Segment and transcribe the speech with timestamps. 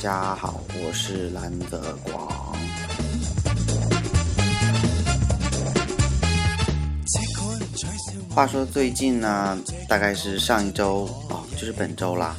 [0.00, 2.28] 大家好，我是兰德广。
[8.32, 9.58] 话说最近呢，
[9.88, 12.36] 大概是上一周啊，就是本周啦，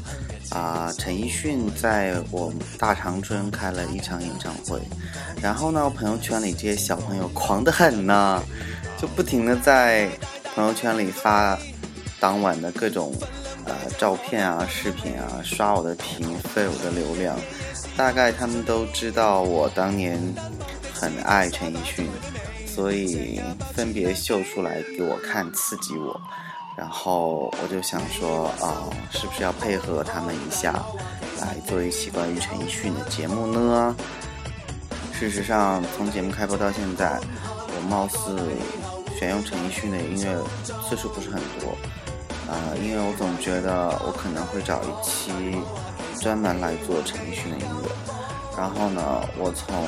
[0.51, 4.79] 啊，陈奕迅在我大长春开了一场演唱会，
[5.41, 8.41] 然后呢，朋友圈里这些小朋友狂得很呢，
[8.97, 10.09] 就不停的在
[10.55, 11.59] 朋友圈里发
[12.21, 13.13] 当晚的各种。
[13.97, 17.37] 照片啊，视频啊，刷我的屏，费我的流量。
[17.95, 20.17] 大概他们都知道我当年
[20.93, 22.07] 很爱陈奕迅，
[22.65, 23.41] 所以
[23.73, 26.19] 分别秀出来给我看，刺激我。
[26.77, 30.71] 然后我就想说，啊，是不是要配合他们一下，
[31.41, 33.95] 来做一期关于陈奕迅的节目呢？
[35.11, 37.19] 事实上，从节目开播到现在，
[37.75, 38.37] 我貌似
[39.19, 40.41] 选用陈奕迅的音乐
[40.89, 41.75] 次数不是很多。
[42.49, 45.31] 啊，因为我总觉得我可能会找一期
[46.19, 47.89] 专门来做陈奕迅的音乐，
[48.57, 49.01] 然后呢，
[49.37, 49.87] 我从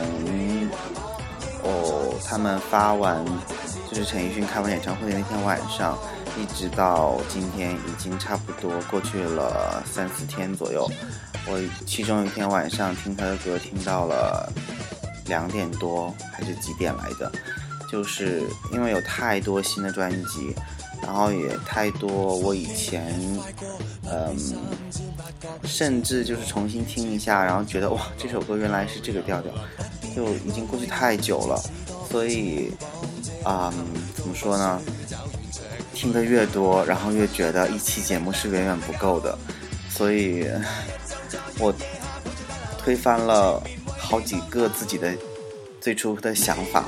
[1.63, 3.25] 哦他们发完，
[3.89, 5.97] 就是陈奕迅开完演唱会的那天晚上，
[6.37, 10.87] 一直到今天，已经差不多过去了三四天左右。
[11.47, 14.47] 我其中一天晚上听他的歌听到了
[15.25, 17.31] 两点多还是几点来着，
[17.91, 20.53] 就是因为有太多新的专辑。
[21.01, 23.19] 然后也太多，我以前，
[24.05, 24.35] 嗯，
[25.63, 29.51] 甚至就是重新听一下，然后觉得哇，这首歌原来是这个调调，
[30.15, 31.61] 就已经过去太久了，
[32.09, 32.71] 所以，
[33.43, 33.73] 啊，
[34.15, 34.79] 怎么说呢？
[35.93, 39.37] 听得越多，然后越觉得一期节目是远远不够的，
[39.89, 40.47] 所以
[41.59, 41.73] 我
[42.77, 43.61] 推翻了
[43.99, 45.11] 好几个自己的。
[45.81, 46.83] 最初的想法，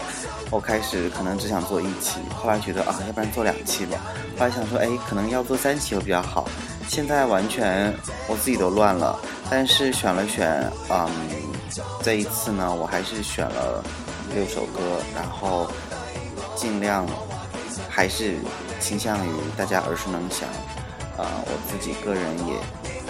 [0.52, 3.98] 我开始可能只想做一期，后来觉得啊，要不然做两期吧。
[4.38, 6.48] 后来想说，哎，可能要做三期会比较好。
[6.88, 7.92] 现在完全
[8.30, 10.48] 我自己都乱了，但是选了选，
[10.92, 11.10] 嗯，
[12.04, 13.84] 这一次呢，我还是选了
[14.36, 14.80] 六首歌，
[15.16, 15.70] 然后
[16.56, 17.04] 尽量
[17.90, 18.36] 还是
[18.80, 20.48] 倾向于大家耳熟能详，
[21.18, 22.54] 呃，我自己个人也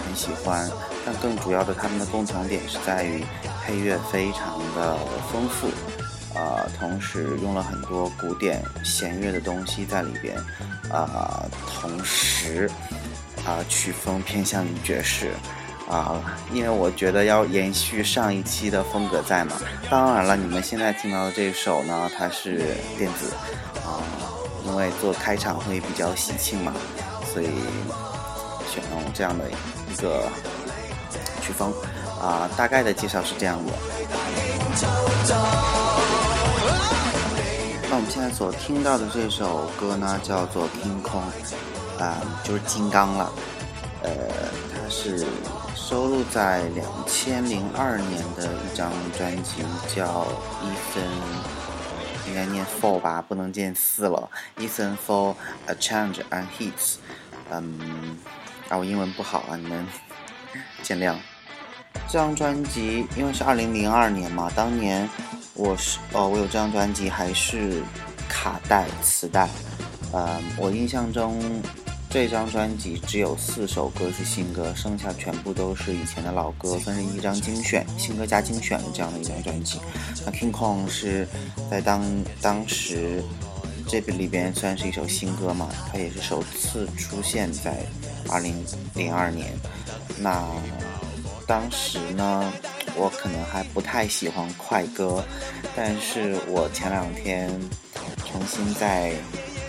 [0.02, 0.66] 很喜欢。
[1.04, 3.22] 但更主要的，他们的共同点是在于
[3.62, 4.96] 配乐非常的
[5.30, 5.68] 丰富，
[6.38, 10.34] 啊，同时用了很多古典弦乐的东西在里边，
[10.90, 11.44] 啊，
[11.78, 12.70] 同时
[13.44, 15.32] 啊曲风偏向于爵士，
[15.90, 19.52] 啊，因为我觉得要延续上一期的风格在嘛。
[19.90, 22.62] 当然了，你们现在听到的这首呢，它是
[22.96, 23.30] 电子，
[23.84, 24.00] 啊，
[24.66, 26.72] 因为做开场会比较喜庆嘛，
[27.30, 27.48] 所以
[28.72, 29.44] 选用这样的
[29.92, 30.22] 一个。
[31.44, 31.70] 曲风，
[32.22, 33.72] 啊，大概的介绍是这样的。
[37.82, 41.20] 那我们现在所听到的这首歌呢，叫做《天空》，
[42.02, 43.30] 啊，就是《金刚》了。
[44.02, 44.10] 呃，
[44.72, 45.26] 它是
[45.74, 49.62] 收录在两千零二年的一张专辑，
[49.94, 50.04] 叫
[50.64, 54.26] 《Ethan》，应该念 four 吧，不能念四了，
[54.66, 55.34] 《Ethan for
[55.66, 56.94] a change and hits》。
[57.50, 58.18] 嗯，
[58.70, 59.86] 啊，我英文不好啊，你们
[60.82, 61.14] 见谅。
[62.08, 65.08] 这张专辑因为是二零零二年嘛，当年
[65.54, 67.82] 我是哦，我有这张专辑，还是
[68.28, 69.48] 卡带磁带，
[70.12, 71.38] 呃，我印象中
[72.10, 79.80] 这张专辑只有四首歌是新歌，剩下全部都是以前的老歌，分成一张精选、新歌加精选的这样的一张专辑。
[80.24, 81.26] 那《King Kong》是
[81.70, 82.04] 在当
[82.40, 83.22] 当时
[83.88, 87.78] 这里边算是一首新歌嘛，它也是首次出现在
[88.30, 88.54] 二零
[88.94, 89.48] 零二年，
[90.18, 90.42] 那。
[91.46, 92.52] 当时呢，
[92.96, 95.22] 我可能还不太喜欢快歌，
[95.76, 97.48] 但是我前两天
[98.24, 99.12] 重新再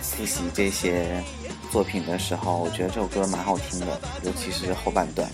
[0.00, 1.22] 复习这些
[1.70, 5.28] 作品的时候，我觉得这首歌蛮好听的，尤其是后半段，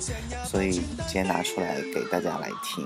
[0.45, 2.85] 所以今天拿出来给大家来听。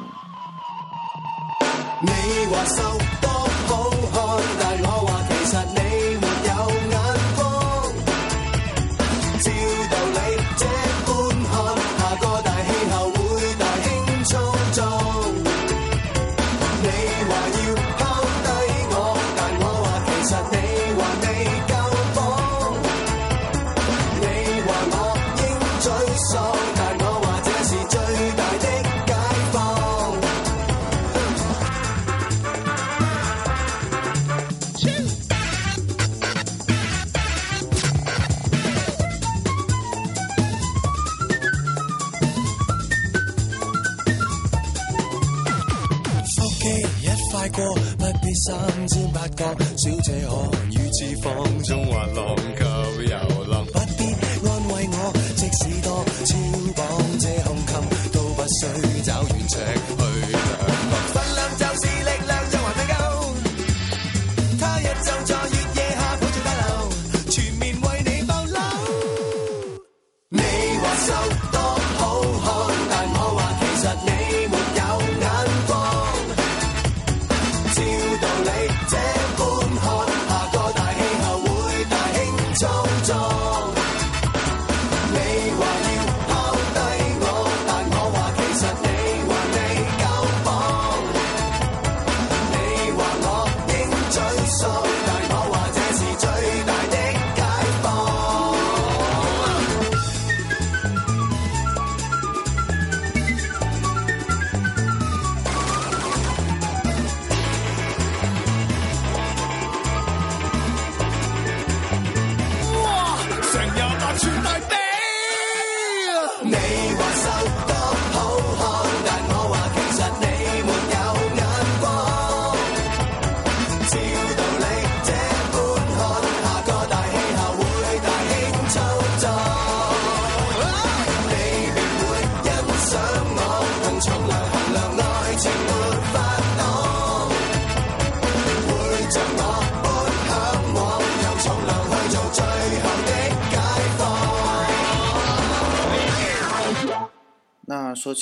[47.49, 49.45] 不必三尖八角，
[49.77, 50.37] 小姐可
[50.73, 53.86] 如此放纵或浪及游浪。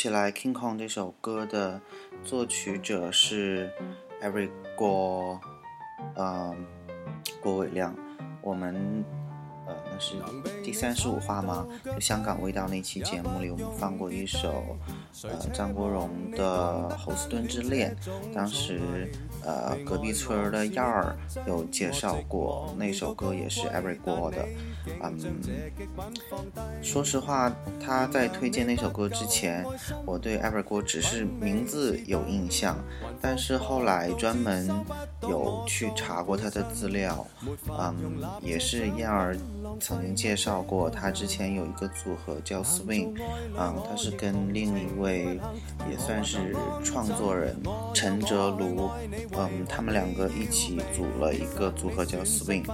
[0.07, 1.81] 起来，《King Kong》这首歌的
[2.27, 3.73] 作曲者是
[4.21, 5.39] Eric Guo，
[6.15, 6.67] 嗯，
[7.41, 7.97] 郭伟亮，
[8.43, 9.03] 我们。
[9.67, 10.17] 呃，那是
[10.63, 11.67] 第三十五话吗？
[11.85, 14.77] 就《香港味道》那期节目里，我们放过一首，
[15.25, 17.97] 呃，张国荣的《侯斯顿之恋》。
[18.35, 19.11] 当时，
[19.43, 21.17] 呃，隔壁村儿的燕儿
[21.47, 24.49] 有介绍过那首歌，也是 Every g o o d 的。
[25.01, 26.15] 嗯，
[26.83, 27.51] 说实话，
[27.83, 29.65] 他在推荐那首歌之前，
[30.05, 32.77] 我对 Every g o o d 只是名字有印象，
[33.23, 34.69] 但是后来专门
[35.23, 37.27] 有去查过他的资料。
[37.67, 37.95] 嗯，
[38.43, 39.35] 也是燕儿。
[39.81, 43.17] 曾经介绍过，他之前有一个组合叫 Swing，
[43.57, 45.39] 啊，他是跟另一位
[45.91, 47.57] 也算是创作人
[47.95, 48.91] 陈哲庐，
[49.37, 52.65] 嗯，他们两个一起组了一个组合叫 Swing，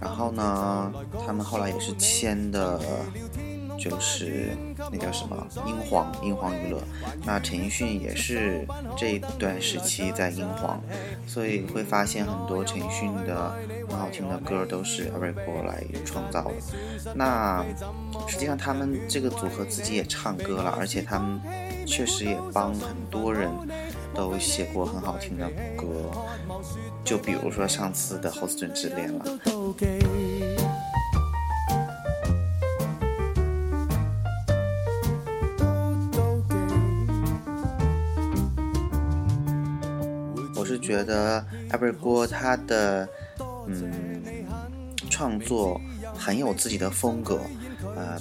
[0.00, 0.92] 然后呢，
[1.26, 2.80] 他们后来也是签的。
[3.78, 4.56] 就是
[4.90, 6.80] 那叫什么英皇，英皇娱乐。
[7.24, 10.80] 那陈奕迅也是这段时期在英皇，
[11.26, 13.54] 所以会发现很多陈奕迅的
[13.88, 17.12] 很好听的歌都是 e r i c 来创造的。
[17.14, 17.64] 那
[18.26, 21.40] 实际上他们这个组合自己也唱歌了，而且他们
[21.86, 23.50] 确实也帮很多人
[24.14, 25.86] 都写过很好听的歌，
[27.04, 30.82] 就比如说上次的《Huston 之恋》了。
[40.86, 43.06] 觉得 e r 儿·郭她的
[43.66, 44.22] 嗯
[45.10, 45.80] 创作
[46.14, 47.40] 很有自己的风格，
[47.96, 48.16] 嗯，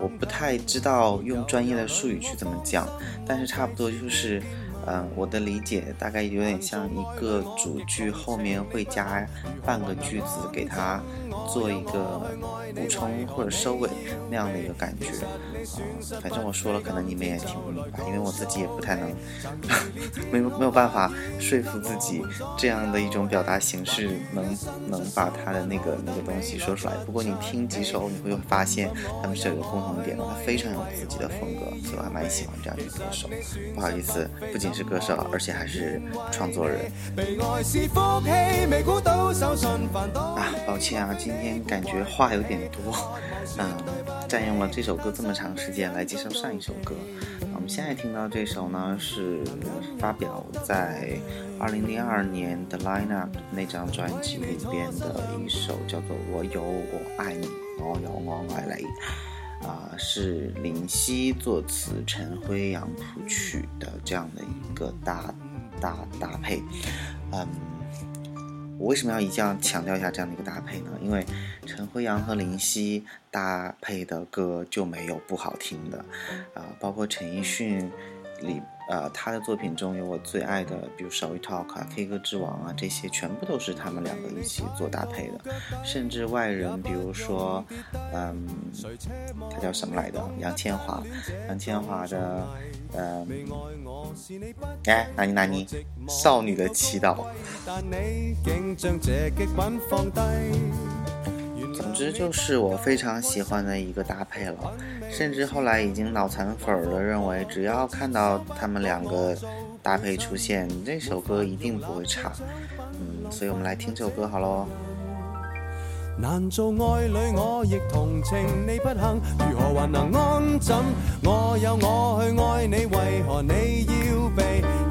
[0.00, 2.88] 我不太知道用专业的术语去怎么讲，
[3.26, 4.40] 但是差不多就是。
[4.86, 9.26] 嗯，我的理解大概有点像一个主句后面会加
[9.64, 11.00] 半个句子，给它
[11.48, 12.30] 做一个
[12.74, 13.88] 补充或者收尾
[14.28, 15.06] 那样的一个感觉。
[16.20, 19.10] 反正我说了，可能你们也听不明白，因为我自己也不太能，
[20.30, 21.10] 没没有办法
[21.40, 22.20] 说服自己
[22.58, 24.44] 这样的一种表达形式能
[24.90, 26.94] 能把他的那个那个东西说出来。
[27.06, 28.90] 不过你听几首，你会发现
[29.22, 33.26] 他们是有个共同点的，非常有自己的风格，所以我还蛮喜欢这样的歌手。
[33.74, 34.73] 不好意思，不仅。
[34.74, 36.02] 是歌手，而且还是
[36.32, 36.86] 创作人
[40.34, 40.44] 啊！
[40.66, 43.16] 抱歉啊，今天感觉话有点多，
[43.58, 43.66] 嗯，
[44.28, 46.92] 占用了这首歌这么长时间来介绍上一首歌。
[47.54, 49.38] 我们现在听到这首呢，是
[50.00, 51.16] 发表在
[51.60, 57.46] 二零零二年的《Line Up》那张专辑里边的一首，叫做《我有我爱你》，
[57.78, 58.86] 我有我爱你。
[59.64, 65.34] 啊，是林夕作词，陈辉阳谱曲的这样的一个搭
[65.80, 66.62] 搭搭配，
[67.32, 67.48] 嗯，
[68.78, 70.90] 我为什么要一要强调一下这样的一个搭配呢？
[71.02, 71.24] 因为
[71.66, 75.98] 陈辉阳和林夕搭配的歌就没有不好听的
[76.54, 77.90] 啊，包括陈奕迅、
[78.42, 78.60] 李。
[78.86, 85.40] 呃，他的作品中有我最爱的，比如《We talk》啊，《K 歌之王》啊，这些全部都是他们两个一起做搭配的。
[85.82, 87.64] 甚至外人，比如说，
[88.12, 88.46] 嗯，
[89.50, 90.20] 他叫什么来着？
[90.38, 91.02] 杨千华，
[91.48, 92.46] 杨千华的，
[92.94, 93.26] 嗯，
[94.86, 95.64] 哎，哪尼哪尼，
[96.08, 97.26] 《少女的祈祷》。
[101.94, 104.54] 之就是我非常喜欢的一个搭配了，
[105.08, 109.34] 甚至后来已经脑残粉儿的认为，只要看到他们两个
[109.80, 112.32] 搭配出现，这首歌一定不会差。
[112.98, 114.66] 嗯，所以我们来听这首歌好喽。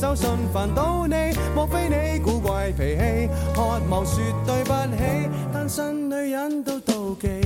[0.00, 1.14] 手信烦到你，
[1.56, 3.28] 莫非你古怪脾气？
[3.52, 7.40] 渴望说对不起，单身女人都妒忌，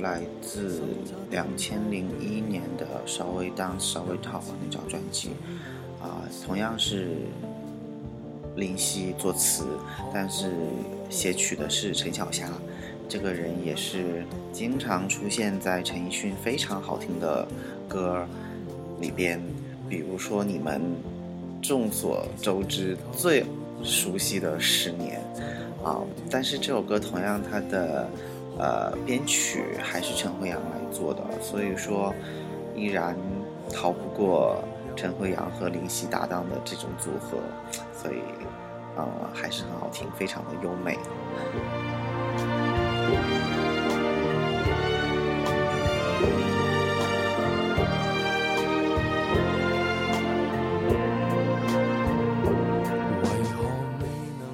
[0.00, 0.80] 来自
[1.30, 4.20] 两千零一年的《稍微荡，稍微 talk》
[4.62, 5.30] 那张专辑，
[6.02, 7.08] 啊，同样是
[8.56, 9.64] 林夕作词，
[10.12, 10.50] 但是
[11.08, 12.46] 写曲的是陈小霞。
[13.08, 17.46] 这个人也是经常出现在陈奕迅非常好听的
[17.88, 18.26] 歌
[19.00, 19.40] 里边，
[19.88, 20.82] 比如说你们
[21.62, 23.44] 众所周知最
[23.84, 25.22] 熟悉的《十年》
[25.86, 28.06] 啊，但是这首歌同样它的。
[28.58, 32.14] 呃，编曲还是陈辉阳来做的，所以说
[32.74, 33.14] 依然
[33.70, 34.56] 逃不过
[34.96, 37.36] 陈辉阳和林夕搭档的这种组合，
[37.94, 38.20] 所以
[38.96, 40.96] 呃还是很好听，非常的优美。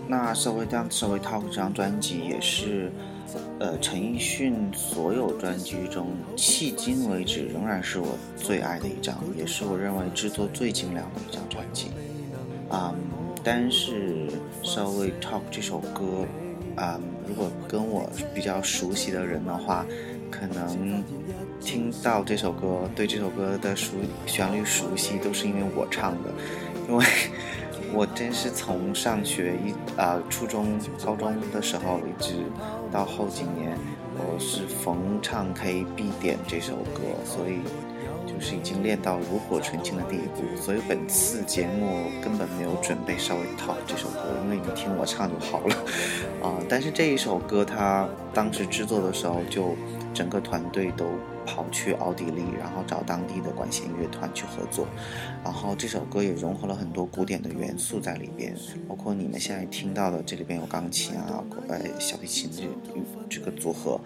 [0.08, 2.90] 那《社 o w 社会 n Talk》这张专辑也是。
[3.62, 11.86] 呃，陈奕迅所有专辑中，迄今为止仍然是我最爱的一张，也是我认为制作最精良的一张专辑。
[12.68, 12.92] 啊，
[13.44, 14.26] 但是
[14.64, 16.26] 稍微《t o p 这首歌，
[16.74, 19.86] 啊，如果跟我比较熟悉的人的话，
[20.28, 21.00] 可能
[21.60, 23.92] 听到这首歌，对这首歌的熟
[24.26, 26.30] 旋律熟悉，都是因为我唱的，
[26.88, 27.06] 因为
[27.94, 30.66] 我真是从上学一啊，初中、
[31.04, 32.32] 高中的时候一直。
[32.92, 33.76] 到后几年，
[34.18, 37.60] 我是逢唱 K 必点这首歌，所以。
[38.42, 45.76] 是已经练到炉火纯青的地步，所以本次节目根本没有准备稍微套这首歌，因为你听我唱就好了
[46.42, 46.58] 啊。
[46.68, 49.76] 但是这一首歌，它当时制作的时候，就
[50.12, 51.06] 整个团队都
[51.46, 54.88] 跑去奥地利，然后找当地的管弦乐团去合作，
[55.44, 58.52] 然后这首歌也融合了很多古典的元素在里边，
[58.88, 64.00] 包括你们现在听到的这里边有钢琴啊、呃小提琴这这个组合，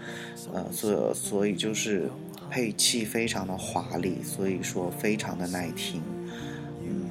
[0.52, 2.10] 呃，所所以就是。
[2.50, 6.02] 配器非常的华丽，所以说非常的耐听，
[6.84, 7.08] 嗯，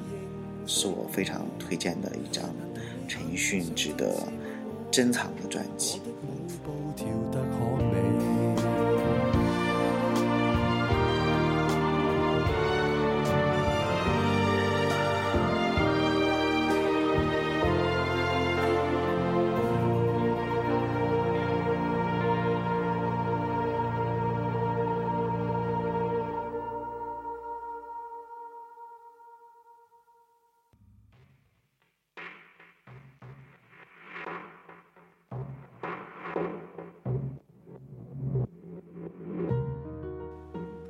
[0.66, 2.44] 是我非常推荐的一张
[3.06, 4.12] 陈奕迅值得
[4.90, 6.00] 珍藏的专辑。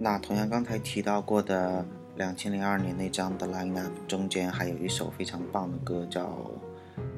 [0.07, 1.85] 那同样刚才提到过的
[2.15, 6.27] 两千零二年那张的 Lineup 中间还有一首非常棒的歌叫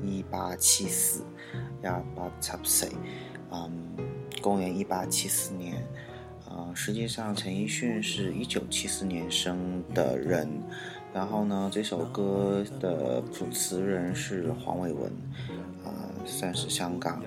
[0.07, 1.23] 《一八七四》
[1.93, 2.93] ，o p s y
[3.53, 3.71] 嗯，
[4.41, 5.87] 公元一八七四年，
[6.49, 10.49] 呃，实际上陈奕迅是一九七四年生的人，
[11.13, 15.13] 然后呢，这首歌的谱词人是黄伟文，
[15.85, 15.93] 啊，
[16.25, 17.21] 算是香港。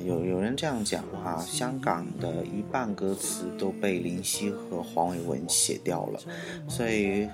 [0.00, 6.20] 有有人这样讲哈，香港的一半歌词都被林夕和黄伟文写掉了，
[6.68, 7.26] 所以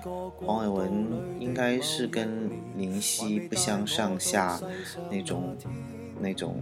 [0.45, 0.91] 黄伟文
[1.39, 4.59] 应该是跟林夕不相上下
[5.09, 5.55] 那种
[6.19, 6.57] 那种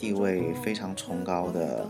[0.00, 1.86] 地位非常崇高的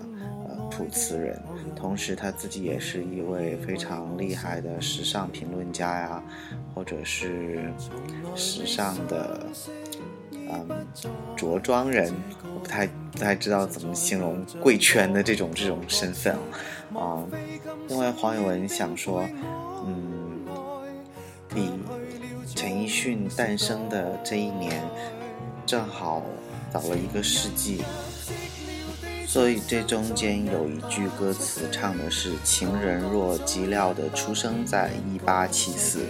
[0.49, 1.41] 呃谱词人，
[1.77, 6.23] 同时他自己也是一位非常厉害的时尚评论家呀，
[6.75, 7.73] 或者是
[8.35, 9.47] 时尚的。
[10.49, 10.87] 嗯，
[11.37, 12.13] 着装人，
[12.55, 16.33] 我不太不太知道怎么形容贵圈的这种这种身份
[16.95, 17.25] 啊，啊，
[17.89, 19.23] 因为黄伟文想说，
[19.85, 20.43] 嗯，
[21.53, 21.69] 比
[22.55, 24.81] 陈奕迅诞生的这一年
[25.67, 26.23] 正好
[26.71, 27.83] 早了一个世纪，
[29.27, 36.03] 所以这中间有一句歌词唱的是“情人若寂寥”的出生在一八七四。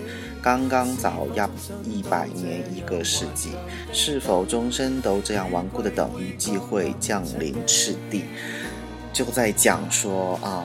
[0.47, 1.51] 刚刚早要
[1.91, 3.51] 一百年一个世纪，
[3.93, 6.09] 是否终身都这样顽固的等？
[6.21, 8.23] 预计会降临赤地，
[9.13, 10.65] 就在讲说啊，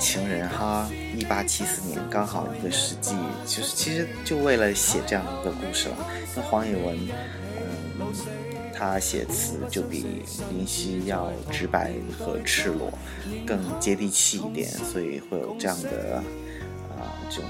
[0.00, 3.14] 情人哈，一八七四年刚好一个世纪，
[3.46, 5.96] 就是其实就为了写这样一个故事了。
[6.34, 8.08] 那黄伟文，嗯，
[8.74, 12.90] 他写词就比林夕要直白和赤裸，
[13.46, 15.90] 更接地气一点，所以会有这样的
[16.96, 17.46] 啊这种。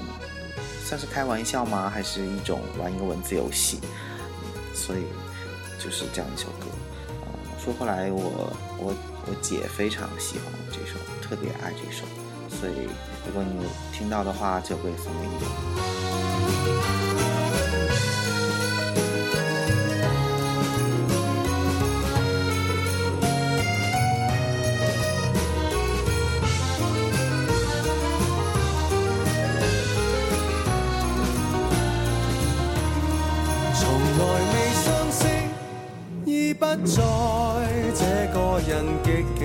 [0.85, 1.89] 算是开玩笑吗？
[1.89, 3.81] 还是一种玩一个文字游戏？
[4.75, 5.05] 所以
[5.83, 6.67] 就是这样一首歌。
[7.23, 8.95] 嗯，说回来，我我
[9.27, 12.05] 我姐非常喜欢这首，特别爱这首。
[12.61, 12.87] 所以
[13.27, 13.67] 如果你
[13.97, 15.27] 听到的话，就会送给
[17.25, 17.34] 你。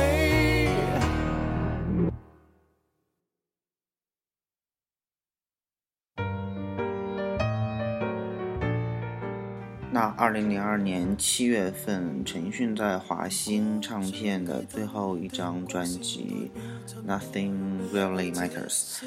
[10.17, 16.51] 二零零二年七月份，陈奕迅在华星唱片的最后一张专辑
[17.07, 17.53] 《Nothing
[17.93, 18.99] Really Matters》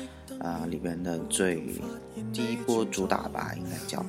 [0.43, 1.57] 啊里边的最
[2.33, 4.05] 第一波主打吧，应该叫。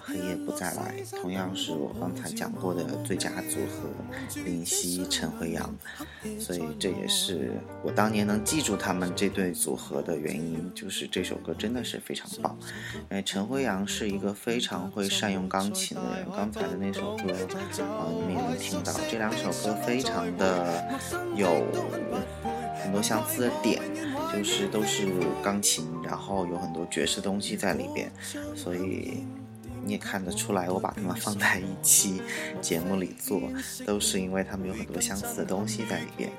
[0.00, 5.74] 黑夜不再来，同样是我刚才讲过的最佳组合，林夕陈辉阳，
[6.38, 7.50] 所以这也是
[7.82, 12.56] 我当年能记住他们这对组合的原因，就是这首歌真的是非常棒。
[13.10, 17.32] 为陈辉阳是一个非常会善用钢琴的人，刚才的那首歌，
[17.82, 20.84] 啊，你们也能听到，这两首歌非常的
[21.34, 21.64] 有
[22.82, 23.80] 很多相似的点，
[24.32, 25.06] 就是都是
[25.42, 28.10] 钢琴，然后有很多爵士东西在里边，
[28.54, 29.24] 所以。
[29.86, 32.20] 你也看得出来，我把他们放在一期
[32.60, 33.40] 节目里做，
[33.86, 36.30] 都是因为他们有很多相似的东西在里边。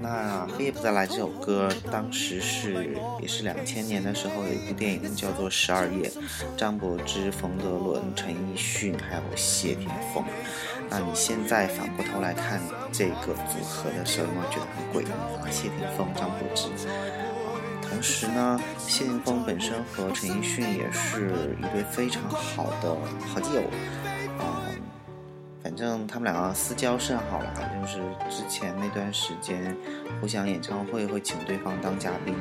[0.00, 6.08] 那《黑夜不再来》这首歌，当时是也是两千年的时候有一部电影叫做《十二夜》，
[6.56, 10.24] 张柏芝、冯德伦、陈奕迅还有谢霆锋。
[10.88, 12.60] 那你现在反过头来看
[12.92, 16.68] 这个组合的时候，你会觉得很诡异谢霆锋、张柏芝。
[17.92, 22.96] 同时呢，谢霆锋本身和陈奕迅也是一对非常好的
[23.28, 23.62] 好基友，
[24.40, 24.80] 嗯，
[25.62, 28.00] 反正他们两个私交甚好吧，就是
[28.34, 29.76] 之前那段时间
[30.22, 32.34] 互相演唱会会请对方当嘉宾，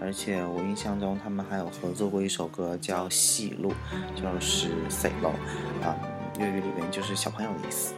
[0.00, 3.70] 而且我印象中他们还有合作过一首歌叫《戏路》，
[4.20, 5.28] 就是 c n o
[5.86, 5.94] 啊，
[6.40, 7.92] 粤语里面就是小朋友的意思。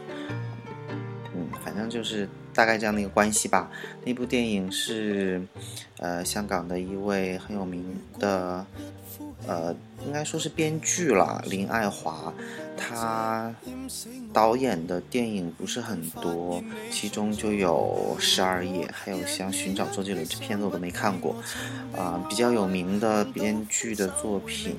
[1.69, 3.69] 反正就是大概这样的一个关系吧。
[4.03, 5.39] 那部电影是，
[5.99, 7.85] 呃，香港的一位很有名
[8.19, 8.65] 的，
[9.45, 12.33] 呃，应该说是编剧了，林爱华。
[12.75, 13.53] 他
[14.33, 21.35] 导演的电影不是很多，其中就有《十二夜》，还有像《寻找周杰伦》这片子我都没看过。
[21.95, 24.75] 啊，比较有名的编剧的作品，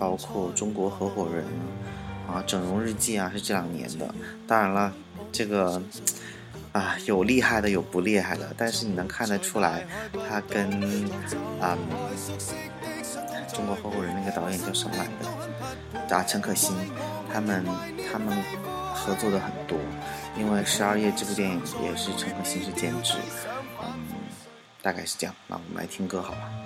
[0.00, 1.44] 包括《中国合伙人》
[2.32, 4.12] 啊，《整容日记》啊，是这两年的。
[4.48, 4.92] 当然了，
[5.30, 5.80] 这个。
[6.74, 9.86] 啊，有厉害的，有不厉害的，但是你能看得出来，
[10.28, 10.68] 他跟，
[11.62, 11.78] 嗯，
[13.52, 15.04] 中国合伙人那个导演叫什么来
[16.08, 16.16] 的？
[16.16, 16.74] 啊，陈可辛，
[17.32, 17.64] 他们
[18.10, 18.36] 他们
[18.92, 19.78] 合作的很多，
[20.36, 23.14] 因为十二夜这部电影也是陈可辛是监制，
[23.80, 23.94] 嗯，
[24.82, 25.34] 大概是这样。
[25.46, 26.63] 那我们来听歌好吧。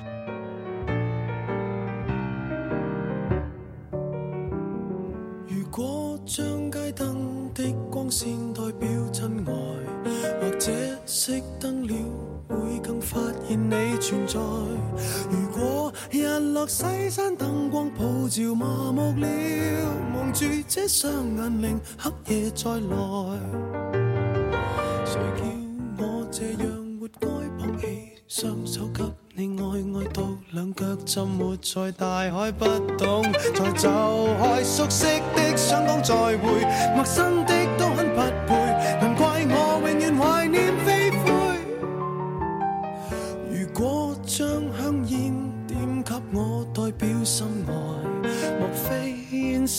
[16.81, 19.27] 西山灯光普照，麻木了，
[20.13, 23.39] 蒙住这双眼，令黑夜再来。
[25.05, 25.45] 谁叫
[26.05, 27.27] 我这样活该？
[27.59, 29.03] 抱起双手给
[29.35, 32.65] 你爱，爱到两脚浸没在大海，不
[32.97, 34.63] 懂在走开。
[34.63, 36.61] 熟悉的想讲再会，
[36.95, 37.68] 陌生的。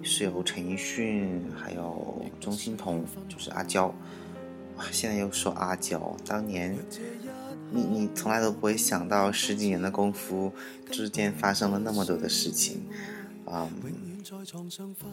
[0.02, 3.94] 是由陈奕迅还有钟欣桐，就是阿娇。
[4.78, 6.74] 哇，现在又说阿娇，当年。
[7.70, 10.52] 你你从来都不会想到，十几年的功夫
[10.90, 12.82] 之间发生了那么多的事情，
[13.44, 13.68] 啊，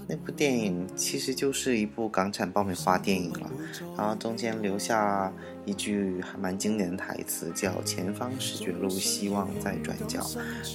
[0.07, 3.51] 那部电影其实就是一部港产爆米花电影了。
[3.97, 5.31] 然后中间留下
[5.65, 10.25] 一句还蛮经典的台词，叫“前方是绝路，希望在转角”。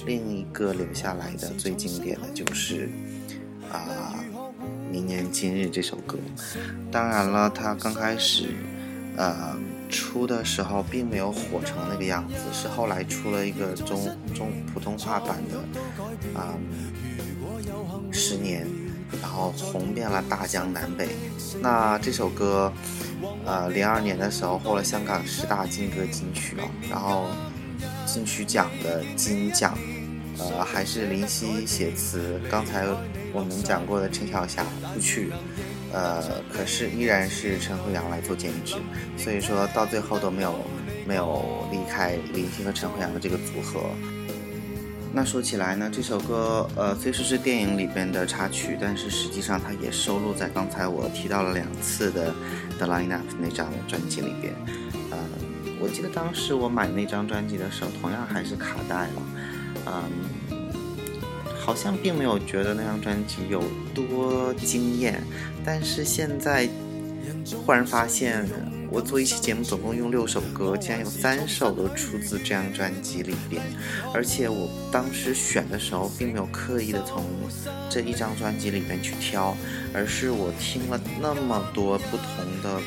[0.05, 2.89] 另一个留下来的最经典的就是
[3.71, 4.23] 啊
[4.91, 6.15] “明年今日”这首歌。
[6.91, 8.49] 当然了，它刚开始，
[9.17, 9.57] 呃。
[9.91, 18.65] 出的时候并没有火成那个样子，是后来出了一个中中普通话版的，嗯，十年，
[19.21, 21.09] 然后红遍了大江南北。
[21.61, 22.71] 那这首歌，
[23.45, 27.27] 呃，零二年的时候获了香港十大金歌金曲哦，然后
[28.05, 29.77] 金曲奖的金奖，
[30.39, 32.39] 呃，还是林夕写词。
[32.49, 32.85] 刚才
[33.33, 35.33] 我们讲过的陈小霞不去。
[35.93, 36.23] 呃，
[36.53, 38.75] 可是依然是陈慧阳来做兼职，
[39.17, 40.55] 所以说到最后都没有
[41.05, 43.89] 没有离开林夕和陈慧阳的这个组合。
[45.13, 52.31] 那说起来呢，这首歌呃，虽说是电影里边的插曲，但是实际上它也收录在刚才我提到了两次的
[52.77, 54.53] 《The Line Up》那张专辑里边。
[55.11, 55.19] 嗯，
[55.81, 59.23] 我记得当时我买那张专辑的时候，同样还是卡带了，
[60.47, 60.60] 嗯。
[61.63, 65.21] 好像并没有觉得那张专辑有多惊艳，
[65.63, 66.67] 但是现在
[67.63, 68.43] 忽然发现，
[68.89, 73.61] 我做一期节目总共用六首歌，竟然有三首都出自这张专辑里边，
[74.11, 77.23] 而且我当时选的时候并没有刻意的从
[77.91, 79.55] 这一张专辑里面去挑，
[79.93, 82.27] 而是我听了那么多不同
[82.63, 82.81] 的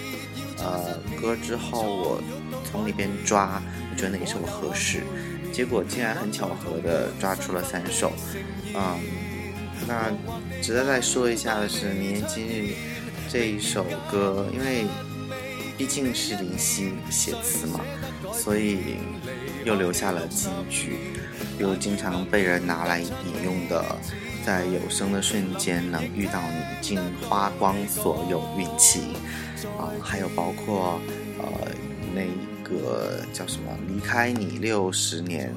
[0.64, 2.22] 呃歌之后，我
[2.68, 5.04] 从里边抓，我觉得哪一首合适。
[5.55, 8.12] 结果竟然很巧合的抓出了三首，
[8.75, 8.99] 嗯，
[9.87, 10.11] 那
[10.61, 12.51] 值得再说一下的是《明年今日》
[13.31, 14.85] 这一首歌，因为
[15.79, 17.81] 毕竟是林夕写词嘛，
[18.33, 18.97] 所以
[19.64, 20.97] 又留下了几句，
[21.61, 23.12] 又经常被人拿来引
[23.45, 23.81] 用的，
[24.45, 29.03] 在有生的瞬间能遇到你，尽花光所有运气，
[29.79, 30.99] 啊，还有包括
[31.38, 31.47] 呃
[32.12, 32.54] 那。
[32.64, 33.77] 个叫什么？
[33.87, 35.55] 离开你六十年，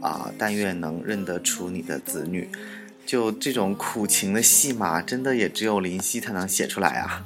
[0.00, 0.30] 啊！
[0.38, 2.48] 但愿能认得出你的子女，
[3.04, 7.24] 就这种苦情的戏码，真的也只有林夕才能写出来啊！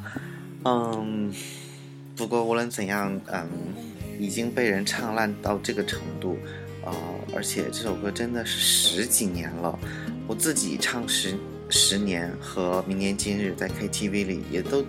[0.64, 1.32] 嗯，
[2.16, 3.46] 不过无论怎样，嗯，
[4.18, 6.38] 已经被人唱烂到这个程度，
[6.84, 6.94] 啊！
[7.34, 9.76] 而且这首歌真的是十几年了，
[10.26, 11.34] 我自己唱十
[11.68, 14.84] 十年和明年今日在 KTV 里也都，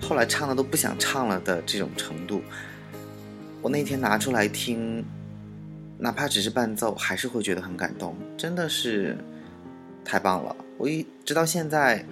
[0.00, 2.42] 后来唱的都不想唱了的这种程度。
[3.62, 5.04] 我那天拿出来听，
[5.98, 9.16] 哪怕只是伴奏，还是会觉得很感动，真的是
[10.02, 10.56] 太棒了。
[10.78, 12.02] 我一直到现在，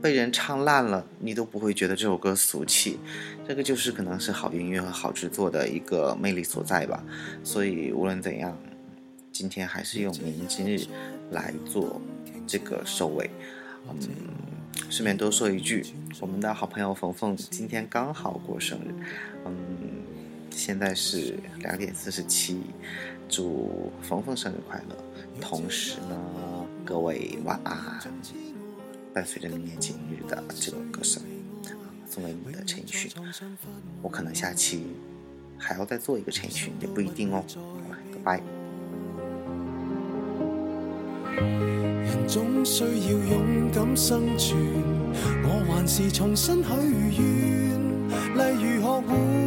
[0.00, 2.98] 被人唱烂了，你都不会觉得这首歌俗气，
[3.46, 7.04] 这个就是可能是好音乐和好制作的一个魅力所在吧。
[7.42, 8.56] 所以无论怎样，
[9.30, 10.86] 今天还是用“明今日”
[11.32, 12.00] 来做
[12.46, 13.28] 这个收尾。
[13.90, 13.94] 嗯，
[14.88, 15.84] 顺便多说一句，
[16.18, 18.94] 我们的好朋友冯冯今天刚好过生日。
[19.44, 20.03] 嗯。
[20.56, 22.60] 现在是两点四十七，
[23.28, 24.96] 祝峰峰生日快乐！
[25.40, 26.18] 同时呢，
[26.84, 27.76] 各位晚安。
[29.12, 31.20] 伴随着《明年今日》的这个歌声，
[32.08, 33.10] 送给你的陈奕迅，
[34.00, 34.86] 我可能下期
[35.58, 37.44] 还要再做一个陈奕迅，也不一定哦。
[37.90, 38.40] 来，拜